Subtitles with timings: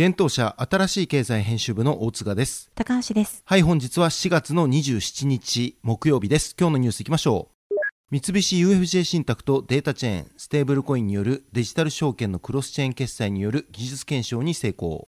[0.00, 7.74] 現当社新しい経済編集部の大塚です高橋ですはい本日は4月の27日木曜日です今日のニュースいきましょう
[8.12, 15.08] 三菱 UFJ 信託とデータチェーン、ステーブルコインによるデジタル証券のクロスチェーン決済による技術検証に成功。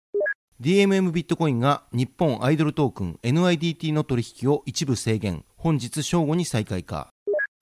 [0.59, 5.45] DMM ビットコインが日本アイドルトークン NIDT の取引を一部制限。
[5.55, 7.09] 本日正午に再開か。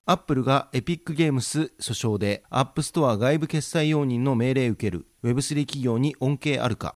[0.06, 6.94] アップルがエピックゲームス訴訟でアップストア外部決済容認の命令受ける Web3 企業に恩恵あるか。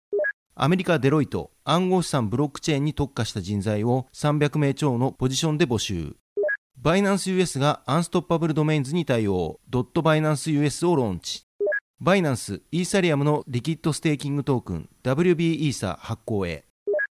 [0.61, 6.17] アメリカデロイト暗号資産ブロックチェーンに特化した人材を300名超のポジションで募集。
[6.77, 11.45] バイナンス US がアンストッパブルドメインズに対応、ドットバイナンス US をローンチ。
[12.02, 16.65] バイナンス、イーサリアムのリキッドステーキングトークン WB イーサ発行へ。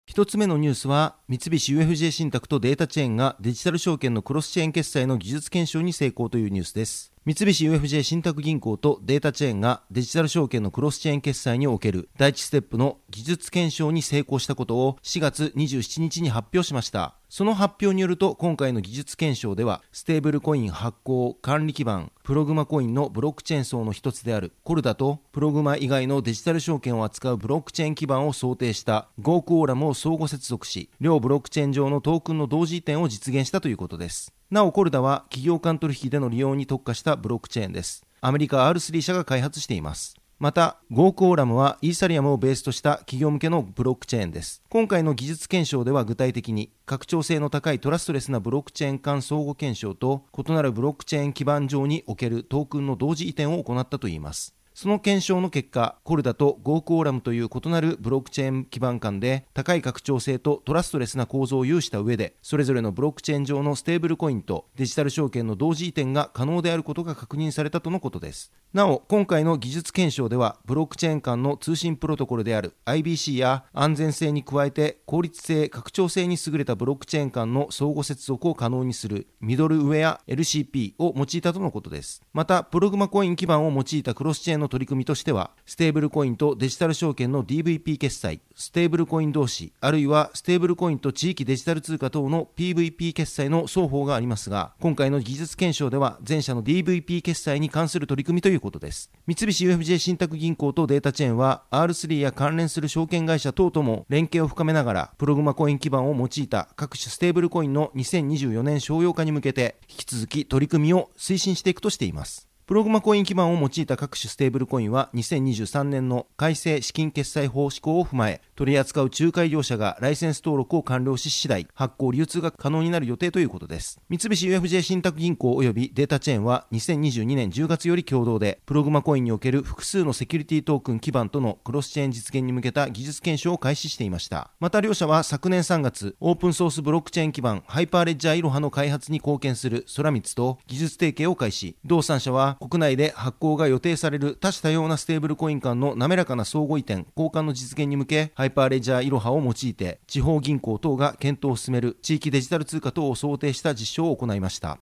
[0.07, 7.12] 一つ目のニュースは、三菱 UFJ 信託とデータチェーンがデジタル証券のクロスチェーン決済の技術検証に成功というニュースです。
[7.25, 17.15] 三菱 UFJ 信託銀行とデータチェーンがデジタル証券のクロスチェーン決済における第一ステップの技術検証に成功したことを4月27日に発表しました。
[17.29, 24.53] その発表によると今回の技術検証ではステーブルコイン発行管理基盤プログマコインのブロックチェーン層の一つである。
[24.63, 29.09] コルダとプログマ以外のデジタル証券を扱うブロックチェーン基盤を想定した。
[29.21, 34.33] ゴークオーラムを相互接続し両ブロックチェーン上のトークンの同時移転を実現したということです。
[34.53, 38.07] なおコルダは企業間取引での利用に特化したブロックチェーンです。
[38.21, 40.15] アメリカ R3 社が開発しています。
[40.43, 44.61] また、ゴークオーラムはイーサリアムをベースとした企業向けのブロックチェーンです。
[44.71, 54.57] 今回の技術検証では具体的に、拡張性の高いトラストレスなブロックチェーン間相互検証と、異なるブロックチェーン基盤上におけるトークンの同時移転を行ったといいます。
[54.75, 68.53] その検証の結果、コルダとゴークオーラムという異なるブロックチェーン基盤間で高い拡張性とトラストレスな構造を有した上で、それぞれのブロックチェーン上のステーブルコインとデジタル証券の同時移転が可能であることが確認されたとのことです。
[68.73, 82.23] なお、今回の技術検証では、ブロックチェーン間の通信プロトコルである IBC や安全性に加えて効率性、拡張性に優れたブロックチェーン間の相互接続を可能にするミドルウェア LCP を用いたとのことです。
[82.33, 99.11] また、プログマコイン基盤を用いたクロスチェーンの取り組みとしては、ステーブルコインとデジタル証券の DVP 決済、ステーブルコイン同士、あるいはステーブルコインと地域デジタル通貨等の PVP 決済の双方がありますが、今回の技術検証では前者の DVP 決済に関する取り組みということです。
[99.27, 112.52] 三菱 UFJ 信託銀行とデータチェーンは R3 や関連する証券会社等とも連携を深めながら、プログマコイン基盤を用いた各種ステーブルコインの2024年商用化に向けて、引き続き取り組みを推進していくとしています。
[112.65, 124.01] プログマコイン基盤を用いた各種ステーブルコインは2023年の改正資金決済法施行を踏まえ取り扱う仲介業者がライセンス登録を完了し次第発行流通が可能になる予定ということです。
[124.09, 134.53] 三菱 UFJ 信託銀行及びデータチェーンは2022年10月より共同でプログマコインにおける複数のセキュリティトークン基盤とのクロスチェーン実現に向けた技術検証を開始していました。
[134.61, 141.75] また両社は昨年3月オープンソースブロックチェーン基盤ハイパーレッジャーイロハの開発に貢献するソラミツと技術提携を開始。
[141.85, 154.79] 同3社は国内で発行が予定される多種多様なステーブルコイン間の滑らかな相互移転、交換の実現に向け、ハイパーレジャーイロハを用いて、地方銀行等が検討を進める地域デジタル通貨等を想定した実証を行いました。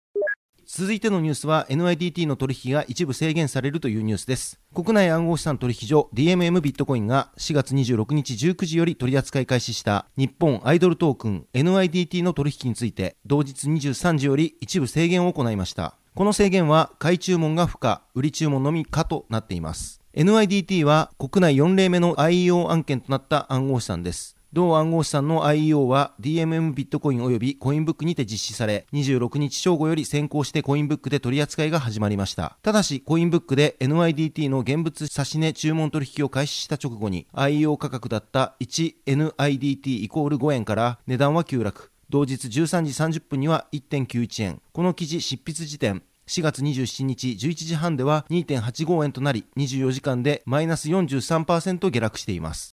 [0.73, 4.61] 続いてのニュースは NIDT の取引が一部制限されるというニュースです。
[4.73, 15.97] 国内暗号資産取引所 DMM ビットコインが4月26日19時より取り扱い開始した日本アイドルトークン NIDT の取引について同日23時より一部制限を行いました。
[16.13, 20.01] この制限は買い注文が不可、売り注文のみ可となっています。
[20.13, 24.37] NIDT は国内4例目の IEO 案件となった暗号資産です。
[24.53, 32.59] 同暗号資産の IEO は DMM ビットコイン及びコインブックにて実施され、26日正午より先行してコインブックで取り扱いが始まりました。
[32.61, 41.90] ただし、コインブックで NIDT の現物指値注文取引を開始した直後に IEO 価格だった 1NIDT イコール5円から値段は急落。
[42.11, 44.61] 同日13時30分には1.91円。
[44.73, 52.75] この記事執筆時点、4月27日11時半では2.85円となり、24時間でマイナス43%下落しています。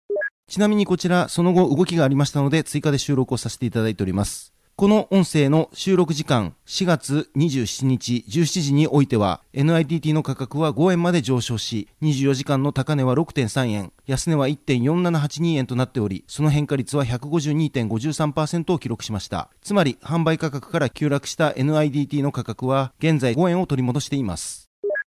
[0.49, 4.52] ちなみにこちら、その後動きがありましたので、追加で収録をさせていただいております。
[4.82, 19.50] この音声の収録時間、4月27日17時においては、NIDT の価格は5円まで上昇し、24時間の高値は6.3円、安値は1.4782円となっており、その変化率は152.53%を記録しました。
[19.62, 24.71] つまり、販売価格から急落した NIDT の価格は、現在5円を取り戻しています。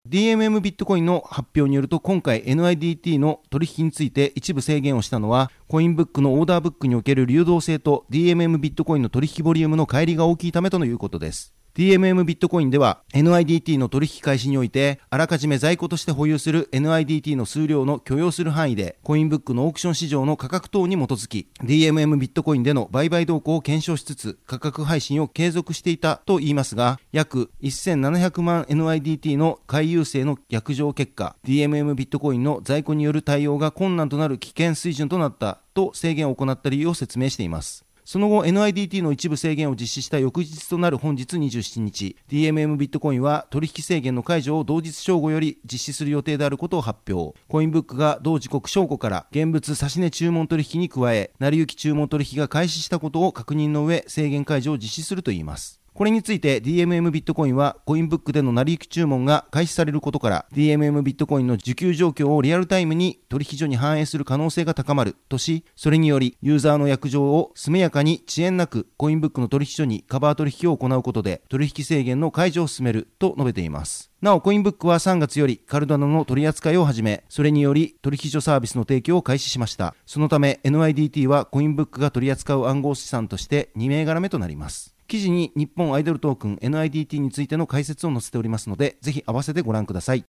[0.10, 11.57] DMM ビットコインの発表によると今回 NIDT の取引について一部制限をしたのはコインブックのオーダーブックにおける流動性と DMM ビットコインの取引ボリュームの乖離が大きいためとのいうことです。
[11.78, 37.87] DMM ビットコインでは NIDT の取引開始においてあらかじめ在庫として保有する NIDT の数量の許容する範囲でコインブックのオークション市場の価格等に基づき DMM ビットコインでの売買動向を検証しつつ価格配信を継続していたと言いますが約1700万 NIDT の回遊性の逆上結果 DMM ビットコインの在庫による対応が困難となる危険水準となったと制限を行った理由を説明しています。
[38.08, 42.16] その後 NIDT の一部制限を実施した翌日となる本日27日。
[42.30, 47.38] DMM ビットコインは取引制限の解除を同日正午より実施する予定であることを発表。
[47.50, 55.82] コインブックが同時刻正午から現物指値注文取引に加え成り行き注文取引が開始したことを確認の上制限解除を実施するといいます。
[55.98, 74.12] これについて DMM ビットコインはコインブックでの成り行き注文が開始されることから DMM ビットコインの受給状況をリアルタイムに取引所に反映する可能性が高まるとし、それによりユーザーの約定を速やかに遅延なくコインブックの取引所にカバー取引を行うことで取引制限の解除を進めると述べています。
[74.22, 79.96] なお、コインブックは3月よりカルダナの取り扱いを始め、それにより取引所サービスの提供を開始しました。
[80.06, 84.97] そのため NIDT はコインブックが取り扱う暗号資産として2銘柄目となります。
[85.08, 90.26] 記事に日本アイドルトークン NIDT についての解説を載せておりますので、ぜひ合わせてご覧ください。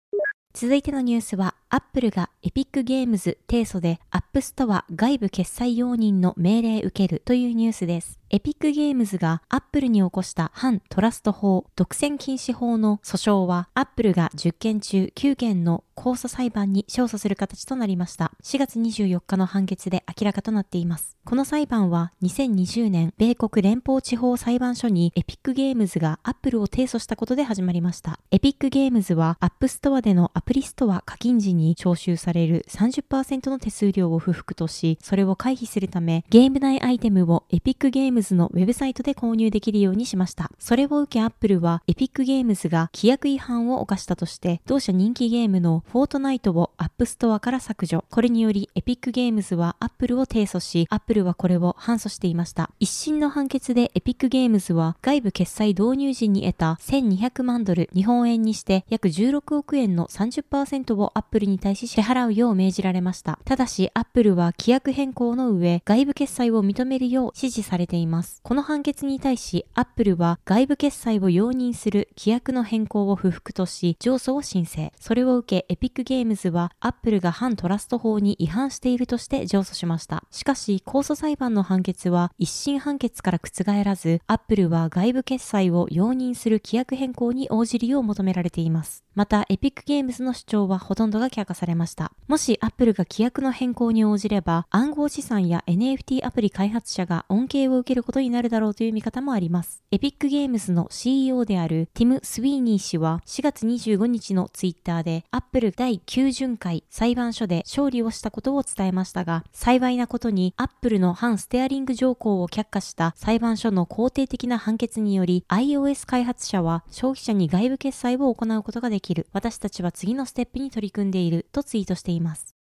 [0.52, 8.18] 続いてのニュースは、アップルがエピックゲームズ提訴でアップストア外部決済容認の命令受けるというニュースです。
[8.28, 18.32] エピックゲームズがアップルに起こした反トラスト法、独占禁止法の訴訟は、アップルが10件中9件の控訴裁判に勝訴する形となりました。
[18.42, 21.16] 4月24日の判決で明らかとなっています。
[21.24, 28.18] この裁判は2020年、米国連邦地方裁判所にエピックゲームズがアップルを提訴したことで始まりました。
[28.30, 40.50] エピックゲームズはアップストアでのアプリストア課金時に徴収される30%の手数料を不服とし、それを回避するため、ゲーム内アイテムをエピックゲームズのウェブサイトで購入できるようにしました。
[40.58, 48.04] それを受けアップルはエピックゲームズが規約違反を犯したとして同社人気ゲームのフォートナイトをアップストアから削除。
[48.10, 52.70] これによりエピックゲームズはアップルを提訴し、アップルはこれを反訴していました。
[52.80, 63.38] 一審の判決でエピックゲームズは外部決済導入時に得た1200万ドル日本円にして約16億円の30%をアップルに対し支払うよう命じられました。
[63.44, 68.05] ただしアップルは規約変更の上外部決済を認めるよう指示されています。
[68.06, 68.40] います。
[68.42, 74.92] この判決に対し、アップルは外部決済を容認する規約の変更を不服とし、上訴を申請。
[74.98, 80.24] それを受け、エピックゲームズは、アップルが反トラスト法に違反しているとして上訴しました。
[80.30, 89.05] しかし、控訴裁判の判決は、一審判決から覆らず、アップルは外部決済を容認する規約変更に応じるよう求められています。
[89.16, 92.12] また、エピックゲームズの主張はほとんどが却下されました。
[92.28, 99.82] もし、アップルが規約の変更に応じれば、暗号資産や NFT アプリ開発者が恩恵を受けることになるだろうという見方もあります。
[99.90, 119.26] エピックゲームズの CEO であるティム・スウィーニー氏は4月25日のツイッターで、アップル第9巡回裁判所で勝利をしたことを伝えましたが、幸いなことにアップルの反ステアリング条項を却下した裁判所の肯定的な判決により、iOS 開発者は消費者に外部決済を行うことができる。
[119.32, 122.54] 私たちは次のステップに取り組んでいるとツイートしています。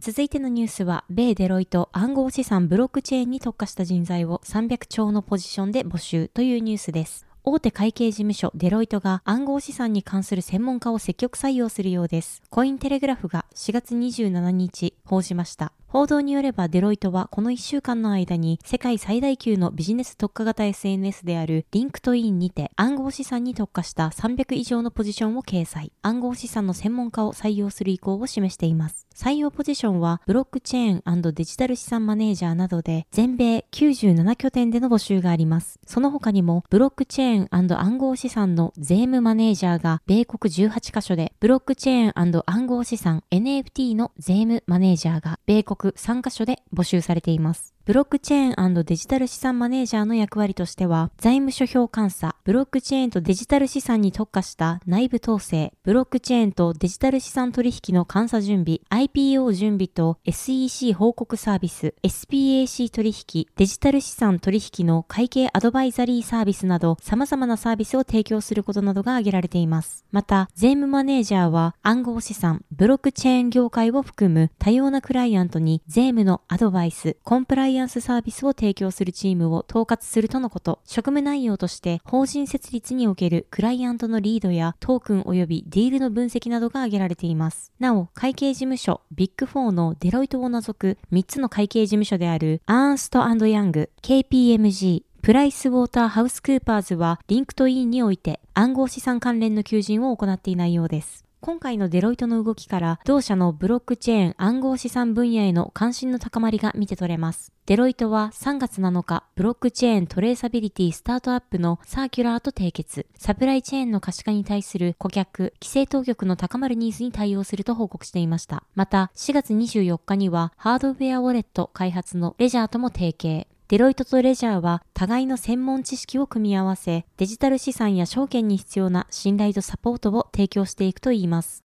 [0.00, 7.24] 続いてのニュースは、米デロイト暗号資産ブロックチェーンに特化した人材を300超のポジションで募集というニュースです。
[7.44, 12.42] 大手会計事務所デロイトが暗号資産に関する専門家を積極採用するようです。
[12.50, 15.72] コインテレグラフが4月27日報じました。
[15.92, 25.92] 報道によればデロイトはこの1週間の間に世界最大級のビジネス特化型 SNS であるリンクトインにて暗号資産に特化した300以上のポジションを掲載。
[26.00, 29.06] 暗号資産の専門家を採用する意向を示しています。
[29.14, 35.78] 採用ポジションはブロックチェーンデジタル資産マネージャーなどで全米97拠点での募集があります。
[35.86, 47.71] その他にもブロックチェーン暗号資産の税務マネージャーが米国18カ所でブロックチェーン暗号資産 NFT の税務マネージャーが米国3カ所で募集されています。
[47.84, 70.04] ブロックチェーンデジタル資産マネージャーの役割としては、財務諸表監査、ブロックチェーンとデジタル資産に特化した内部統制、ブロックチェーンとデジタル資産取引の監査準備、IPO 準備と SEC 報告サービス、SPAC 取引、デジタル資産取引の会計アドバイザリーサービスなど様々なサービスを提供することなどが挙げられています。
[70.12, 80.80] また、税務マネージャーは暗号資産、ブロックチェーン業界を含む多様なクライアントに税務のアドバイス、コンプライアンスサービスを提供するチームを統括するとのこと。
[80.84, 87.72] 職務内容として法人設立におけるクライアントのリードやトークン及びディールの分析などが挙げられています。
[87.78, 101.24] なお、会計事務所ビッグ4のデロイトを除く3つの会計事務所であるアーンストヤング、KPMG、プライスウォーターハウスクーパーズはリンクトインにおいて暗号資産関連の求人を行っていないようです。
[101.44, 107.52] 今回のデロイトの動きから同社のブロックチェーン暗号資産分野への関心の高まりが見て取れます。
[107.66, 118.62] デロイトは3月7日、ブロックチェーントレーサビリティスタートアップのサーキュラーと締結、サプライチェーンの可視化に対する顧客、規制当局の高まるニーズに対応すると報告していました。
[118.76, 131.64] また、4月24日にはハードウェアウォレット開発のレジャーとも提携、デロイトとレジャーは互いの専門知識を組み合わせ、デジタル資産や証券に必要な信頼とサポートを提供していくといいます。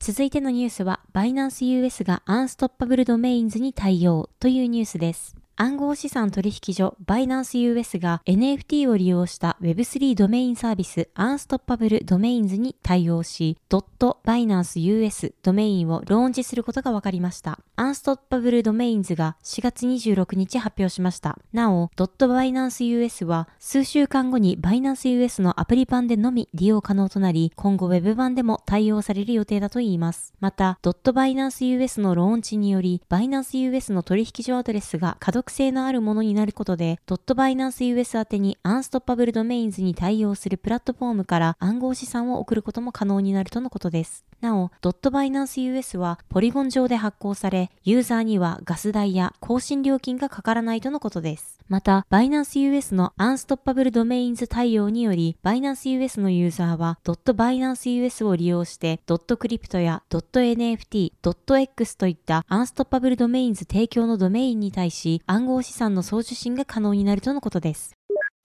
[0.00, 5.36] 続いてのニュースは、バイナンス US がアンストッパブルドメインズに対応というニュースです。
[5.56, 17.58] 暗号資産取引所バイナンス US が NFT を利用した Web3 ドメインサービスアンストッパブルドメインズに対応し、ドットバイナンス US ドメインをローンチすることが分かりました。
[17.76, 21.38] アンストッパブルドメインズが4月26日発表しました。
[21.52, 30.32] なお、ドットバイナンス US は数週間後にバイナンス US のアプリ版でのみ利用可能となり、今後 Web 版でも対応される予定だといいます。
[30.40, 44.24] また、ドットバイナンス US のローンチにより、バイナンス US の取引所アドレスが可読性のあるものになることで、ドットバイナンス US 宛てにアンストッパブルドメインズに対応するプラットフォームから暗号資産を送ることも可能になるとのことです。
[44.40, 51.58] なお、ドットバイナンス US はポリゴン上で発行され、ユーザーにはガス代や更新料金がかからないとのことです。
[51.68, 67.96] また、バイナンス US のアンストッパブルドメインズ対応により、バイナンス US のユーザーは、ドットバイナンス US を利用して、ドットクリプトやドット NFT、ドット X といったアンストッパブルドメインズ提供のドメインに対し、暗号資産の送受信が可能になるとのことです。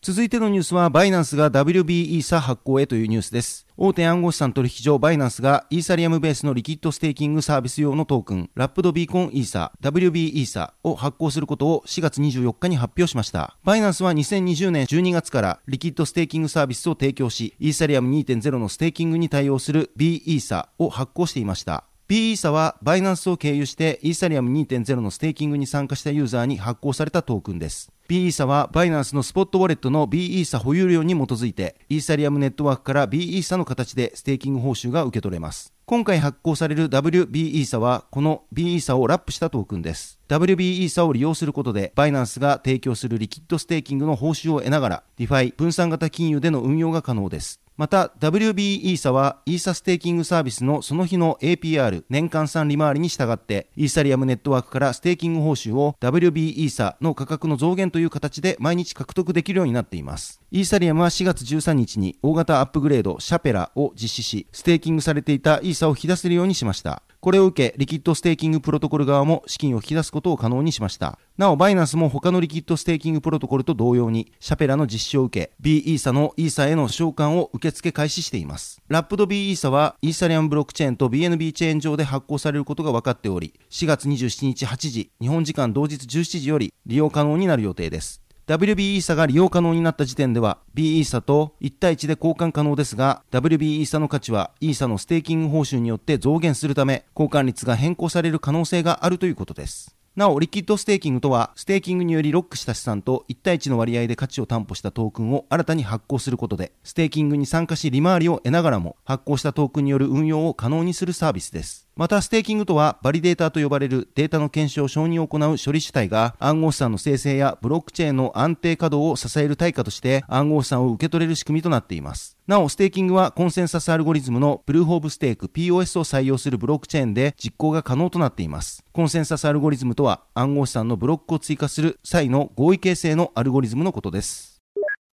[0.02, 3.68] 続いてのニュースは、バイナンスが WB イーサ発行へというニュースです。
[3.76, 13.58] 大手暗号資産取引所バイナンスがイーサリアムベースのリキッドステーキングサービス用のトークン、ラップドビーコンイーサ、WB イーサを発行することを4月24日に発表しました。
[13.66, 21.84] バイナンスは2020年12月からリキッドステーキングサービスを提供し、イーサリアム2.0のステーキングに対応する B イーサを発行していました。
[22.10, 27.92] B イーサはバイナンスを経由してイーサリアム2.0のステーキングに参加したユーザーに発行されたトークンです。
[28.08, 35.74] B イーサはバイナンスのスポットウォレットの B イーサ保有量に基づいてイーサリアムネットワークから B イーサの形でステーキング報酬が受け取れます。
[35.86, 40.18] 今回発行される WB イーサはこの B イーサをラップしたトークンです。
[40.30, 47.60] WB イーサを利用することでバイナンスが提供するリキッドステーキングの報酬を得ながら DeFi 分散型金融での運用が可能です。
[47.78, 60.42] また WB イーサはイーサステーキングサービスのその日の APR 年間3利回りに従ってイーサリアムネットワークからステーキング報酬を WB イーサの価格の増減という形で毎日獲得できるようになっています。
[60.50, 67.04] イーサリアムは4月13日に大型アップグレードシャペラを実施し、ステーキングされていたイーサを引き出せるようにしました。
[67.20, 71.18] これを受け、リキッドステーキングプロトコル側も資金を引き出すことを可能にしました。
[71.38, 78.82] なお、バイナンスも他のリキッドステーキングプロトコルと同様に、シャペラの実施を受け、B イーサのイーサへの償還を受付開始しています。
[78.88, 88.22] ラップド B イーサは、イーサリアムブロックチェーンと BNB チェーン上で発行されることが分かっており、4月27日8時、日本時間同日17時より利用可能になる予定です。
[88.48, 111.87] WB イーサが利用可能になった時点では B イーサと1対1で交換可能ですが WB イーサの価値はイーサのステーキング報酬によって増減するため交換率が変更される可能性があるということですなお、リキッドステーキングとは、ステーキングによりロックした資産と1対1の割合で価値を担保したトークンを新たに発行することで、ステーキングに参加し利回りを得ながらも、発行したトークンによる運用を可能にするサービスです。
[111.98, 122.38] また、ステーキングとは、バリデータと呼ばれるデータの検証、承認を行う処理主体が、暗号資産の生成やブロックチェーンの安定稼働を支える対価として、暗号資産を受け取れる仕組みとなっています。
[122.46, 128.86] なお、ステーキングはコンセンサスアルゴリズムのプルーフ・オブ・ステーク PoS を採用するブロックチェーンで実行が可能となっています。
[128.94, 134.57] コンセンサスアルゴリズムとは暗号資産のブロックを追加する際の合意形成のアルゴリズムのことです。